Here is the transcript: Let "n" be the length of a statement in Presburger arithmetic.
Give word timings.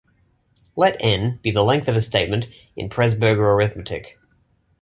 Let 0.75 0.97
"n" 0.99 1.37
be 1.43 1.51
the 1.51 1.61
length 1.63 1.87
of 1.87 1.95
a 1.95 2.01
statement 2.01 2.47
in 2.75 2.89
Presburger 2.89 3.53
arithmetic. 3.53 4.17